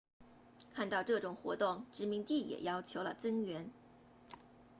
[0.73, 3.69] 看到这种活动殖民者也要求了增援